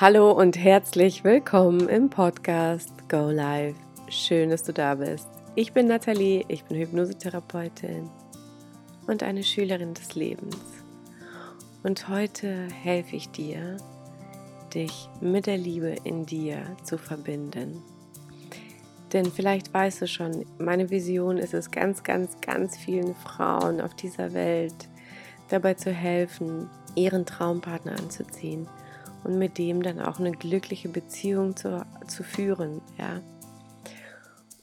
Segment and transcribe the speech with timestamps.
[0.00, 3.76] Hallo und herzlich willkommen im Podcast Go Live.
[4.08, 5.28] Schön, dass du da bist.
[5.56, 8.08] Ich bin Nathalie, ich bin Hypnosetherapeutin
[9.06, 10.56] und eine Schülerin des Lebens.
[11.82, 13.76] Und heute helfe ich dir,
[14.74, 17.82] dich mit der Liebe in dir zu verbinden.
[19.12, 23.92] Denn vielleicht weißt du schon, meine Vision ist es, ganz, ganz, ganz vielen Frauen auf
[23.92, 24.88] dieser Welt
[25.50, 28.66] dabei zu helfen, ihren Traumpartner anzuziehen
[29.24, 32.80] und mit dem dann auch eine glückliche Beziehung zu, zu führen.
[32.98, 33.20] Ja.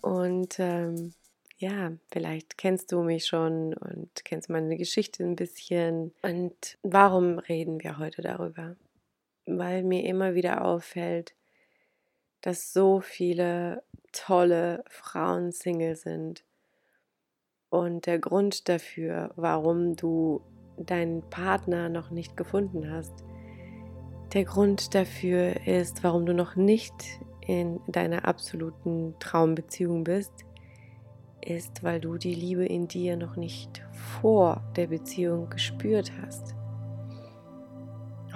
[0.02, 1.13] Und ähm,
[1.57, 6.13] ja, vielleicht kennst du mich schon und kennst meine Geschichte ein bisschen.
[6.21, 8.75] Und warum reden wir heute darüber?
[9.45, 11.34] Weil mir immer wieder auffällt,
[12.41, 16.43] dass so viele tolle Frauen Single sind.
[17.70, 20.41] Und der Grund dafür, warum du
[20.77, 23.23] deinen Partner noch nicht gefunden hast,
[24.34, 26.94] der Grund dafür ist, warum du noch nicht
[27.41, 30.34] in deiner absoluten Traumbeziehung bist,
[31.41, 33.82] ist, weil du die Liebe in dir noch nicht
[34.21, 36.55] vor der Beziehung gespürt hast.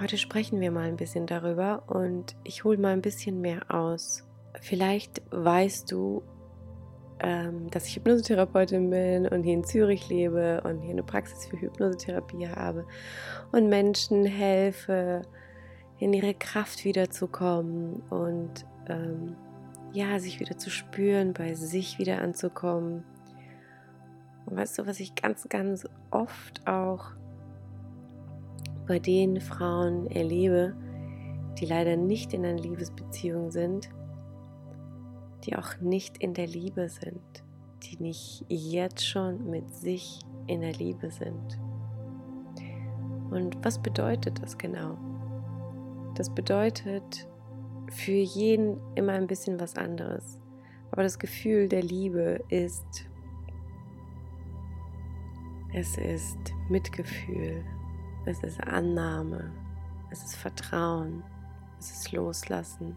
[0.00, 4.24] Heute sprechen wir mal ein bisschen darüber und ich hole mal ein bisschen mehr aus.
[4.60, 6.22] Vielleicht weißt du,
[7.20, 11.60] ähm, dass ich Hypnosetherapeutin bin und hier in Zürich lebe und hier eine Praxis für
[11.60, 12.84] Hypnosetherapie habe
[13.52, 15.22] und Menschen helfe,
[16.02, 19.36] in ihre Kraft wiederzukommen und ähm,
[19.92, 23.04] ja, sich wieder zu spüren, bei sich wieder anzukommen.
[24.44, 27.12] Und weißt du, was ich ganz, ganz oft auch
[28.88, 30.74] bei den Frauen erlebe,
[31.60, 33.88] die leider nicht in einer Liebesbeziehung sind,
[35.44, 37.44] die auch nicht in der Liebe sind,
[37.84, 41.60] die nicht jetzt schon mit sich in der Liebe sind.
[43.30, 44.98] Und was bedeutet das genau?
[46.14, 47.28] Das bedeutet
[47.90, 50.38] für jeden immer ein bisschen was anderes.
[50.90, 53.06] Aber das Gefühl der Liebe ist,
[55.74, 56.38] es ist
[56.68, 57.64] Mitgefühl,
[58.26, 59.52] es ist Annahme,
[60.10, 61.22] es ist Vertrauen,
[61.78, 62.96] es ist Loslassen,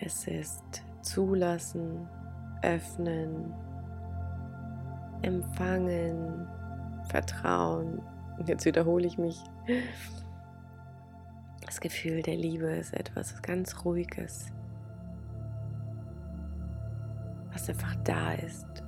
[0.00, 2.08] es ist Zulassen,
[2.62, 3.54] Öffnen,
[5.22, 6.46] Empfangen,
[7.08, 8.02] Vertrauen.
[8.46, 9.38] Jetzt wiederhole ich mich.
[11.66, 14.52] Das Gefühl der Liebe ist etwas ganz Ruhiges,
[17.52, 18.82] was einfach da ist.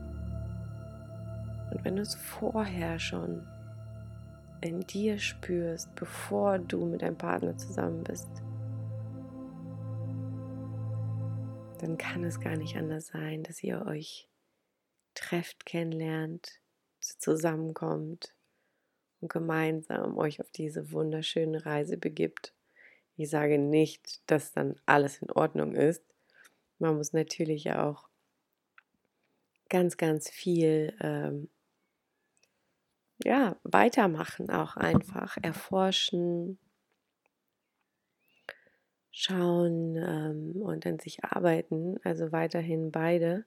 [1.70, 3.46] Und wenn du es vorher schon
[4.60, 8.28] in dir spürst, bevor du mit deinem Partner zusammen bist,
[11.78, 14.28] dann kann es gar nicht anders sein, dass ihr euch
[15.14, 16.60] trefft, kennenlernt,
[17.00, 18.34] zusammenkommt
[19.20, 22.55] und gemeinsam euch auf diese wunderschöne Reise begibt.
[23.16, 26.02] Ich sage nicht, dass dann alles in Ordnung ist.
[26.78, 28.08] Man muss natürlich auch
[29.68, 31.48] ganz, ganz viel ähm,
[33.24, 36.58] ja, weitermachen, auch einfach erforschen,
[39.10, 41.98] schauen ähm, und an sich arbeiten.
[42.04, 43.46] Also weiterhin beide,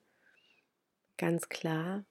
[1.18, 2.06] ganz klar.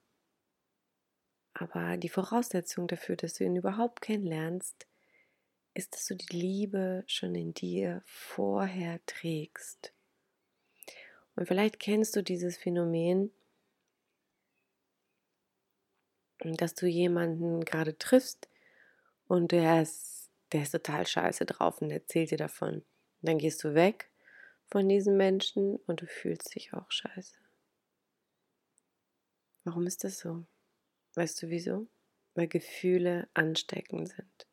[1.55, 4.87] Aber die Voraussetzung dafür, dass du ihn überhaupt kennenlernst,
[5.79, 9.95] ist, dass du die Liebe schon in dir vorher trägst.
[11.37, 13.33] Und vielleicht kennst du dieses Phänomen,
[16.41, 18.49] dass du jemanden gerade triffst
[19.29, 22.75] und der ist, der ist total scheiße drauf und erzählt dir davon.
[22.75, 22.85] Und
[23.23, 24.11] dann gehst du weg
[24.67, 27.37] von diesem Menschen und du fühlst dich auch scheiße.
[29.63, 30.45] Warum ist das so?
[31.15, 31.87] Weißt du wieso?
[32.35, 34.48] Weil Gefühle ansteckend sind.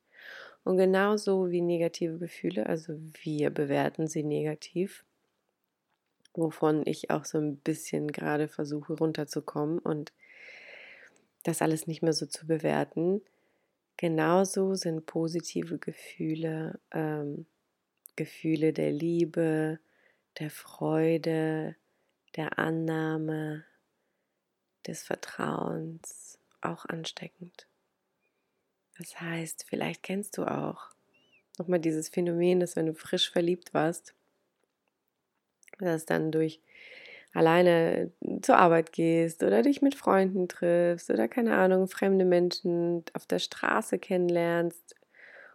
[0.65, 5.05] Und genauso wie negative Gefühle, also wir bewerten sie negativ,
[6.33, 10.11] wovon ich auch so ein bisschen gerade versuche runterzukommen und
[11.43, 13.21] das alles nicht mehr so zu bewerten.
[13.95, 17.45] Genauso sind positive Gefühle ähm,
[18.15, 19.79] Gefühle der Liebe,
[20.39, 21.75] der Freude,
[22.35, 23.65] der Annahme,
[24.87, 27.67] des Vertrauens auch ansteckend.
[28.97, 30.89] Das heißt, vielleicht kennst du auch
[31.57, 34.13] nochmal dieses Phänomen, dass wenn du frisch verliebt warst,
[35.79, 36.61] dass dann durch
[37.33, 38.11] alleine
[38.41, 43.39] zur Arbeit gehst oder dich mit Freunden triffst oder keine Ahnung, fremde Menschen auf der
[43.39, 44.95] Straße kennenlernst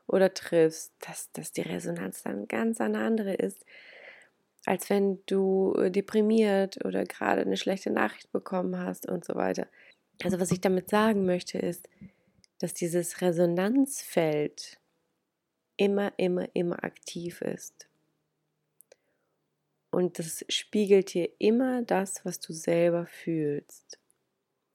[0.07, 3.65] oder triffst, dass, dass die Resonanz dann ganz eine andere ist,
[4.67, 9.67] als wenn du äh, deprimiert oder gerade eine schlechte Nachricht bekommen hast und so weiter.
[10.23, 11.89] Also was ich damit sagen möchte ist,
[12.61, 14.79] dass dieses Resonanzfeld
[15.77, 17.89] immer, immer, immer aktiv ist.
[19.91, 23.99] Und das spiegelt dir immer das, was du selber fühlst.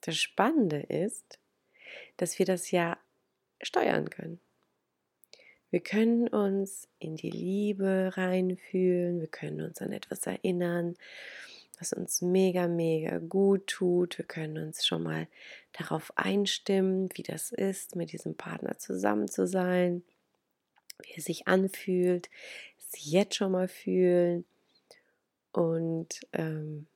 [0.01, 1.39] Das Spannende ist,
[2.17, 2.97] dass wir das ja
[3.61, 4.39] steuern können.
[5.69, 10.95] Wir können uns in die Liebe reinfühlen, wir können uns an etwas erinnern,
[11.79, 14.17] was uns mega, mega gut tut.
[14.17, 15.27] Wir können uns schon mal
[15.73, 20.03] darauf einstimmen, wie das ist, mit diesem Partner zusammen zu sein,
[21.01, 22.29] wie er sich anfühlt,
[22.77, 24.45] es jetzt schon mal fühlen
[25.51, 26.87] und ähm,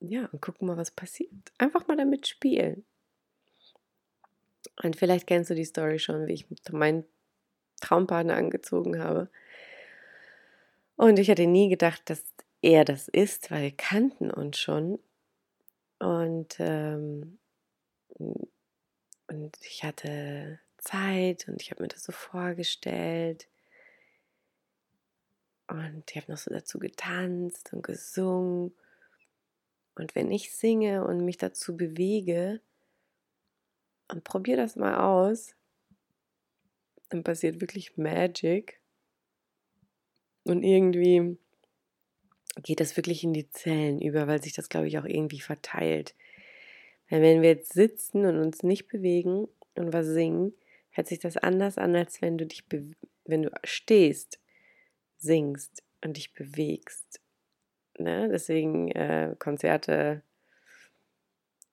[0.00, 1.30] ja, und gucken mal, was passiert.
[1.58, 2.84] Einfach mal damit spielen.
[4.82, 7.04] Und vielleicht kennst du die Story schon, wie ich meinen
[7.80, 9.28] Traumpartner angezogen habe.
[10.96, 12.24] Und ich hatte nie gedacht, dass
[12.62, 14.98] er das ist, weil wir kannten uns schon.
[15.98, 17.38] Und, ähm,
[18.18, 23.48] und ich hatte Zeit und ich habe mir das so vorgestellt.
[25.68, 28.74] Und ich habe noch so dazu getanzt und gesungen.
[29.94, 32.60] Und wenn ich singe und mich dazu bewege,
[34.10, 35.54] und probier das mal aus,
[37.08, 38.80] dann passiert wirklich Magic.
[40.44, 41.38] Und irgendwie
[42.62, 46.14] geht das wirklich in die Zellen über, weil sich das, glaube ich, auch irgendwie verteilt.
[47.08, 50.54] Weil wenn wir jetzt sitzen und uns nicht bewegen und was singen,
[50.90, 52.64] hört sich das anders an, als wenn du dich,
[53.24, 54.40] wenn du stehst,
[55.18, 57.20] singst und dich bewegst.
[57.98, 58.28] Ne?
[58.30, 60.22] Deswegen äh, Konzerte,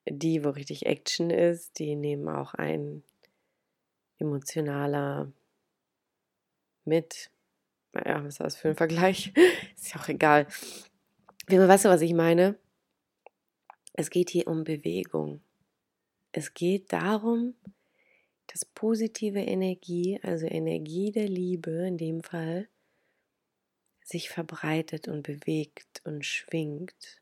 [0.05, 3.03] die, wo richtig Action ist, die nehmen auch ein
[4.19, 5.31] emotionaler
[6.85, 7.29] mit
[7.97, 9.33] naja, was ist das für ein Vergleich?
[9.75, 10.47] ist ja auch egal.
[11.47, 12.57] Weißt du, was ich meine?
[13.93, 15.41] Es geht hier um Bewegung.
[16.31, 17.55] Es geht darum,
[18.47, 22.69] dass positive Energie, also Energie der Liebe in dem Fall,
[24.03, 27.21] sich verbreitet und bewegt und schwingt.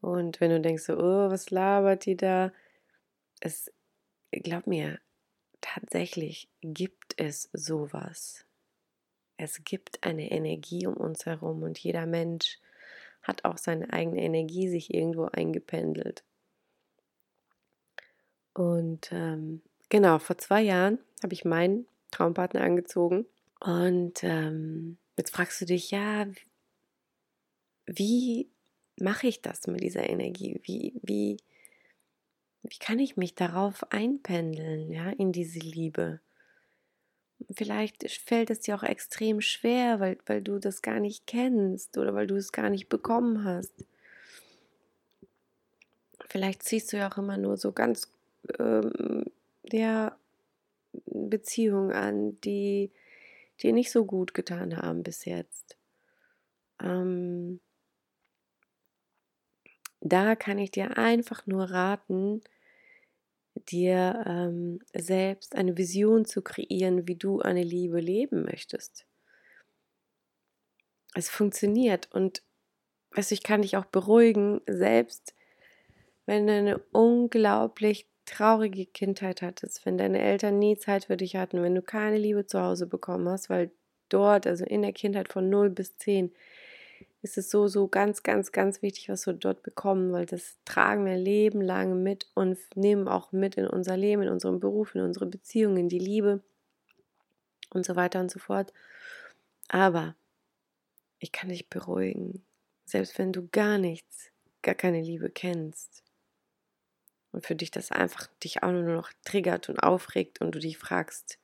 [0.00, 2.52] Und wenn du denkst, so, oh, was labert die da?
[3.40, 3.72] Es,
[4.30, 5.00] glaub mir,
[5.62, 8.44] tatsächlich gibt es sowas.
[9.38, 12.58] Es gibt eine Energie um uns herum und jeder Mensch
[13.22, 16.22] hat auch seine eigene Energie sich irgendwo eingependelt.
[18.54, 23.26] Und ähm, genau, vor zwei Jahren habe ich meinen Traumpartner angezogen.
[23.60, 26.26] Und ähm, jetzt fragst du dich, ja,
[27.86, 28.48] wie
[29.00, 30.60] mache ich das mit dieser Energie?
[30.64, 31.38] Wie, wie,
[32.62, 36.20] wie kann ich mich darauf einpendeln, ja, in diese Liebe?
[37.50, 42.14] Vielleicht fällt es dir auch extrem schwer, weil, weil du das gar nicht kennst oder
[42.14, 43.84] weil du es gar nicht bekommen hast.
[46.28, 48.10] Vielleicht ziehst du ja auch immer nur so ganz
[48.58, 49.24] ähm,
[49.64, 50.16] ja,
[51.06, 52.90] Beziehungen an, die
[53.60, 55.76] dir nicht so gut getan haben bis jetzt.
[56.80, 57.60] Ähm,
[60.02, 62.42] da kann ich dir einfach nur raten,
[63.54, 69.06] dir ähm, selbst eine Vision zu kreieren, wie du eine Liebe leben möchtest.
[71.14, 72.42] Es funktioniert und
[73.14, 75.34] du, ich kann dich auch beruhigen, selbst
[76.26, 81.62] wenn du eine unglaublich traurige Kindheit hattest, wenn deine Eltern nie Zeit für dich hatten,
[81.62, 83.70] wenn du keine Liebe zu Hause bekommen hast, weil
[84.08, 86.32] dort, also in der Kindheit von 0 bis 10,
[87.22, 91.06] ist es so, so ganz, ganz, ganz wichtig, was wir dort bekommen, weil das tragen
[91.06, 95.02] wir Leben lang mit und nehmen auch mit in unser Leben, in unserem Beruf, in
[95.02, 96.42] unsere Beziehungen, in die Liebe
[97.70, 98.72] und so weiter und so fort.
[99.68, 100.16] Aber
[101.20, 102.44] ich kann dich beruhigen,
[102.84, 106.02] selbst wenn du gar nichts, gar keine Liebe kennst
[107.30, 110.76] und für dich das einfach dich auch nur noch triggert und aufregt und du dich
[110.76, 111.38] fragst,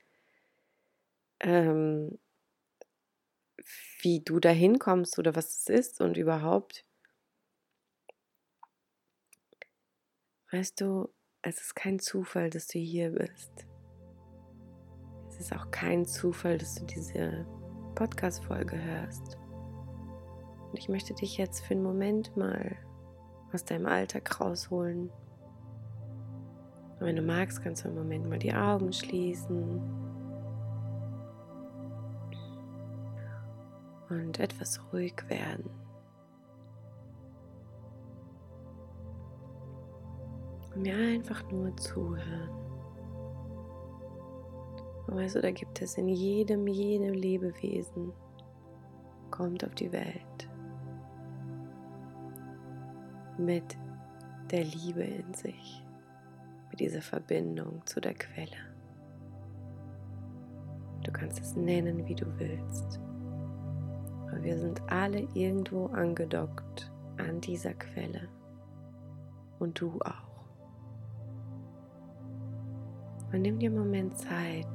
[1.38, 2.18] ähm,
[4.00, 6.84] wie du da hinkommst oder was es ist und überhaupt.
[10.50, 13.66] Weißt du, es ist kein Zufall, dass du hier bist.
[15.28, 17.46] Es ist auch kein Zufall, dass du diese
[17.94, 19.36] Podcast-Folge hörst.
[20.70, 22.76] Und ich möchte dich jetzt für einen Moment mal
[23.52, 25.10] aus deinem Alltag rausholen.
[26.98, 30.07] Und wenn du magst, kannst du einen Moment mal die Augen schließen.
[34.10, 35.70] Und etwas ruhig werden.
[40.76, 42.50] Mir einfach nur zuhören.
[45.08, 48.12] Weißt du, da gibt es in jedem, jedem Lebewesen,
[49.30, 50.50] kommt auf die Welt
[53.38, 53.76] mit
[54.50, 55.84] der Liebe in sich,
[56.70, 58.68] mit dieser Verbindung zu der Quelle.
[61.18, 63.00] kannst es nennen, wie du willst.
[64.28, 68.28] Aber wir sind alle irgendwo angedockt an dieser Quelle.
[69.58, 70.28] Und du auch.
[73.32, 74.66] Und nimm dir einen Moment Zeit.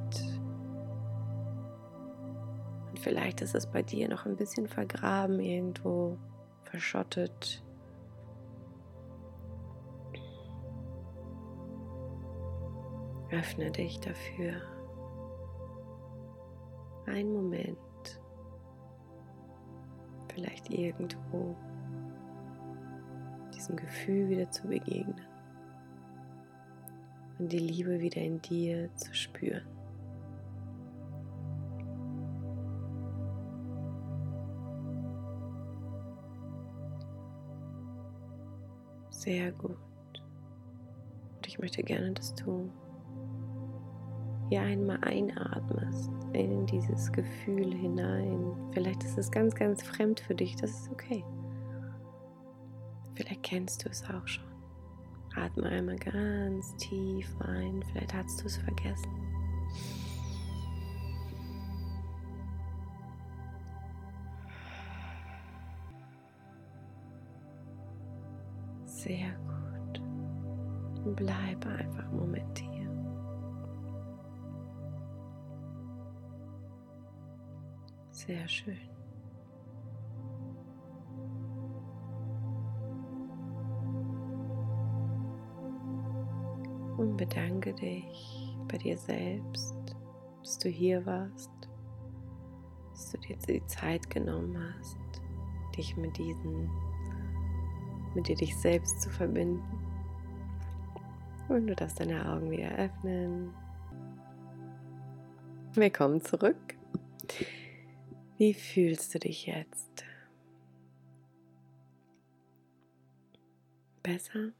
[2.90, 6.16] Und vielleicht ist es bei dir noch ein bisschen vergraben irgendwo,
[6.64, 7.64] verschottet.
[13.30, 14.54] Öffne dich dafür.
[17.06, 17.78] Ein Moment.
[20.34, 21.54] Vielleicht irgendwo
[23.54, 25.20] diesem Gefühl wieder zu begegnen
[27.38, 29.62] und die Liebe wieder in dir zu spüren.
[39.10, 39.78] Sehr gut.
[41.36, 42.70] Und ich möchte gerne, dass du
[44.54, 48.52] hier einmal einatmest in dieses Gefühl hinein.
[48.72, 51.24] Vielleicht ist es ganz, ganz fremd für dich, das ist okay.
[53.14, 54.44] Vielleicht kennst du es auch schon.
[55.34, 59.10] Atme einmal ganz tief ein, vielleicht hast du es vergessen.
[68.84, 70.00] Sehr gut.
[71.16, 72.73] Bleib einfach einen Moment hier.
[78.26, 78.78] Sehr schön.
[86.96, 89.76] Und bedanke dich bei dir selbst,
[90.40, 91.50] dass du hier warst,
[92.92, 94.96] dass du dir die Zeit genommen hast,
[95.76, 96.70] dich mit diesen,
[98.14, 99.62] mit dir dich selbst zu verbinden.
[101.50, 103.52] Und du darfst deine Augen wieder öffnen.
[105.74, 106.74] Willkommen zurück.
[108.36, 110.04] Wie fühlst du dich jetzt?
[114.02, 114.52] Besser?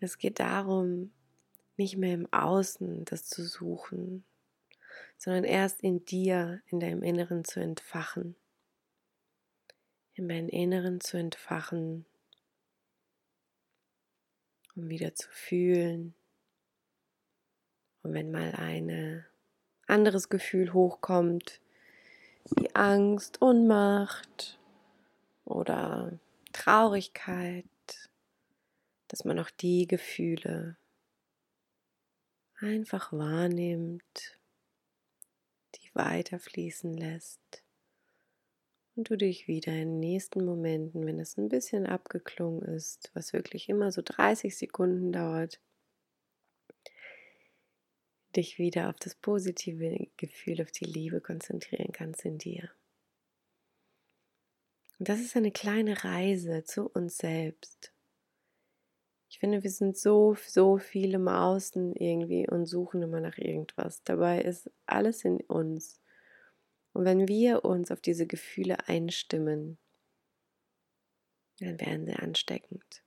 [0.00, 1.12] Es geht darum,
[1.76, 4.24] nicht mehr im Außen das zu suchen,
[5.16, 8.34] sondern erst in dir, in deinem Inneren zu entfachen.
[10.14, 12.04] In deinem Inneren zu entfachen,
[14.74, 16.14] um wieder zu fühlen.
[18.02, 19.29] Und wenn mal eine
[19.90, 21.60] anderes Gefühl hochkommt,
[22.56, 24.58] wie Angst, Unmacht
[25.44, 26.18] oder
[26.52, 27.64] Traurigkeit,
[29.08, 30.76] dass man auch die Gefühle
[32.60, 34.38] einfach wahrnimmt,
[35.76, 37.62] die weiterfließen lässt
[38.96, 43.32] und du dich wieder in den nächsten Momenten, wenn es ein bisschen abgeklungen ist, was
[43.32, 45.60] wirklich immer so 30 Sekunden dauert,
[48.36, 52.70] dich wieder auf das positive Gefühl, auf die Liebe konzentrieren kannst in dir.
[54.98, 57.92] Und das ist eine kleine Reise zu uns selbst.
[59.30, 64.02] Ich finde, wir sind so, so viel im Außen irgendwie und suchen immer nach irgendwas.
[64.02, 66.00] Dabei ist alles in uns.
[66.92, 69.78] Und wenn wir uns auf diese Gefühle einstimmen,
[71.60, 73.04] dann werden sie ansteckend.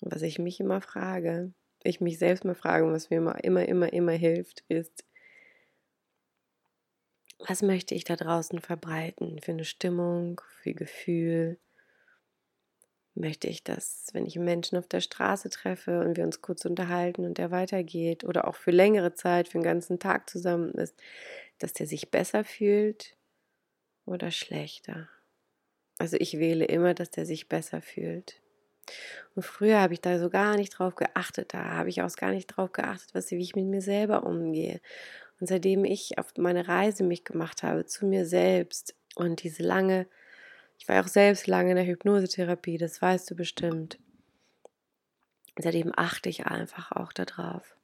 [0.00, 1.52] Und was ich mich immer frage,
[1.84, 5.04] ich mich selbst mal frage, was mir immer, immer, immer, immer hilft, ist,
[7.38, 11.58] was möchte ich da draußen verbreiten für eine Stimmung, für Gefühl?
[13.14, 16.64] Möchte ich, dass, wenn ich einen Menschen auf der Straße treffe und wir uns kurz
[16.64, 20.96] unterhalten und der weitergeht oder auch für längere Zeit, für den ganzen Tag zusammen ist,
[21.58, 23.16] dass der sich besser fühlt
[24.06, 25.08] oder schlechter?
[25.98, 28.39] Also ich wähle immer, dass der sich besser fühlt.
[29.34, 31.54] Und früher habe ich da so gar nicht drauf geachtet.
[31.54, 34.80] Da habe ich auch gar nicht drauf geachtet, was, wie ich mit mir selber umgehe.
[35.40, 40.06] Und seitdem ich auf meine Reise mich gemacht habe zu mir selbst und diese lange,
[40.78, 43.98] ich war auch selbst lange in der Hypnosetherapie, das weißt du bestimmt.
[45.58, 47.76] Seitdem achte ich einfach auch darauf,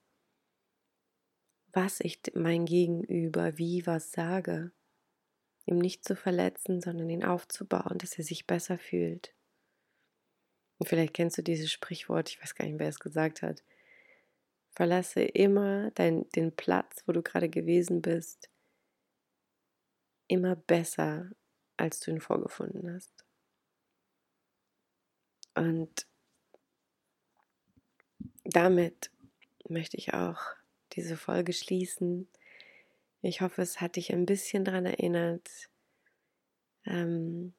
[1.72, 4.72] was ich mein Gegenüber wie was sage.
[5.66, 9.35] Ihm nicht zu verletzen, sondern ihn aufzubauen, dass er sich besser fühlt.
[10.78, 13.62] Und vielleicht kennst du dieses Sprichwort, ich weiß gar nicht, wer es gesagt hat.
[14.70, 18.50] Verlasse immer dein, den Platz, wo du gerade gewesen bist,
[20.28, 21.30] immer besser,
[21.76, 23.24] als du ihn vorgefunden hast.
[25.54, 26.06] Und
[28.44, 29.10] damit
[29.68, 30.40] möchte ich auch
[30.92, 32.28] diese Folge schließen.
[33.22, 35.48] Ich hoffe, es hat dich ein bisschen daran erinnert,
[36.84, 37.54] ähm,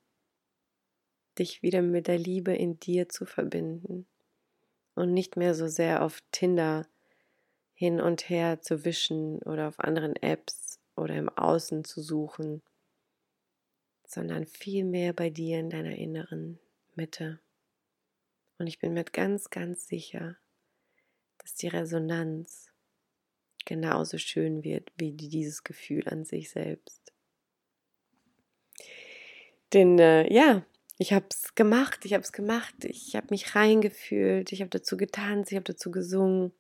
[1.40, 4.08] dich wieder mit der Liebe in dir zu verbinden
[4.96, 6.88] und nicht mehr so sehr auf Tinder
[7.74, 12.64] hin und her zu wischen oder auf anderen Apps oder im Außen zu suchen,
[14.06, 16.60] sondern vielmehr bei dir in deiner inneren
[16.96, 17.40] Mitte.
[18.58, 20.38] Und ich bin mir ganz, ganz sicher,
[21.38, 22.72] dass die Resonanz
[23.66, 27.14] genauso schön wird wie dieses Gefühl an sich selbst.
[29.74, 30.66] Denn äh, ja,
[30.98, 34.98] ich habe es gemacht, ich habe es gemacht, ich habe mich reingefühlt, ich habe dazu
[34.98, 36.54] getanzt, ich habe dazu gesungen.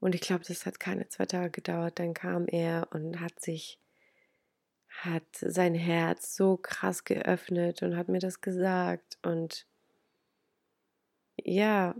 [0.00, 1.98] Und ich glaube, das hat keine zwei Tage gedauert.
[1.98, 3.78] Dann kam er und hat sich,
[4.88, 9.18] hat sein Herz so krass geöffnet und hat mir das gesagt.
[9.22, 9.66] Und
[11.36, 11.94] ja,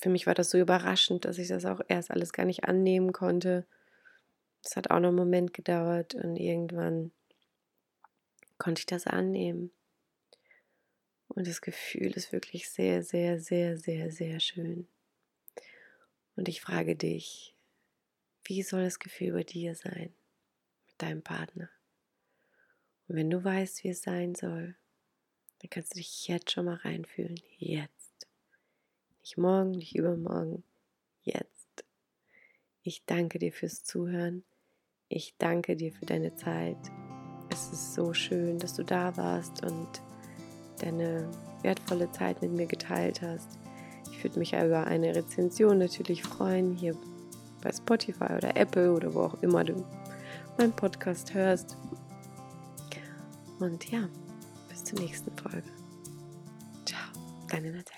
[0.00, 3.12] für mich war das so überraschend, dass ich das auch erst alles gar nicht annehmen
[3.12, 3.66] konnte.
[4.64, 7.12] Es hat auch noch einen Moment gedauert und irgendwann
[8.58, 9.70] konnte ich das annehmen.
[11.38, 14.88] Und das Gefühl ist wirklich sehr, sehr, sehr, sehr, sehr schön.
[16.34, 17.54] Und ich frage dich,
[18.42, 20.12] wie soll das Gefühl bei dir sein
[20.88, 21.70] mit deinem Partner?
[23.06, 24.74] Und wenn du weißt, wie es sein soll,
[25.60, 27.40] dann kannst du dich jetzt schon mal reinfühlen.
[27.58, 28.26] Jetzt.
[29.20, 30.64] Nicht morgen, nicht übermorgen.
[31.22, 31.84] Jetzt.
[32.82, 34.42] Ich danke dir fürs Zuhören.
[35.08, 36.90] Ich danke dir für deine Zeit.
[37.48, 40.02] Es ist so schön, dass du da warst und
[40.78, 41.28] deine
[41.62, 43.58] wertvolle Zeit mit mir geteilt hast.
[44.10, 46.94] Ich würde mich über eine Rezension natürlich freuen, hier
[47.62, 49.84] bei Spotify oder Apple oder wo auch immer du
[50.56, 51.76] meinen Podcast hörst.
[53.60, 54.08] Und ja,
[54.68, 55.68] bis zur nächsten Folge.
[56.84, 57.00] Ciao,
[57.48, 57.97] deine Natalie.